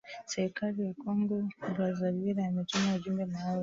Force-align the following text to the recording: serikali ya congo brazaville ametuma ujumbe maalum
serikali 0.33 0.79
ya 0.87 0.93
congo 1.03 1.49
brazaville 1.75 2.45
ametuma 2.45 2.95
ujumbe 2.95 3.25
maalum 3.25 3.59